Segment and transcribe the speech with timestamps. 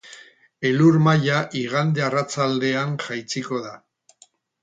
[0.69, 3.77] Elur maila igande arratsaldean jaitsiko da.